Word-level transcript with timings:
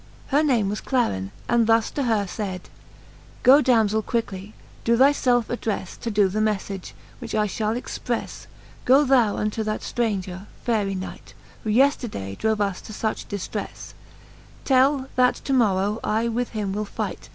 Her 0.29 0.41
name 0.41 0.67
was 0.67 0.81
Clarin, 0.81 1.29
and 1.47 1.67
thus 1.67 1.91
to 1.91 2.01
her 2.05 2.25
layd 2.39 2.61
j 2.63 2.69
Goe 3.43 3.61
damzell 3.61 4.01
quickly, 4.03 4.55
doe 4.83 4.97
thylelfe 4.97 5.45
addrcfle, 5.45 5.99
To 5.99 6.09
doe 6.09 6.27
the 6.27 6.39
meflage, 6.39 6.93
which 7.19 7.35
I 7.35 7.45
fhall 7.45 7.79
exprefle: 7.79 8.47
Goe 8.85 9.03
thou 9.05 9.37
unto 9.37 9.61
that 9.63 9.81
ftranger 9.81 10.47
Faery 10.65 10.95
knight. 10.95 11.35
Who 11.63 11.69
yeefter 11.69 12.09
day 12.09 12.33
drove 12.33 12.61
us 12.61 12.81
to 12.81 12.93
fuch 12.93 13.27
diftrefle, 13.27 13.93
Tell, 14.65 15.07
that 15.17 15.35
to 15.35 15.53
morrow 15.53 15.99
I 16.03 16.27
with 16.29 16.49
him 16.57 16.73
will 16.73 16.85
fight. 16.85 17.29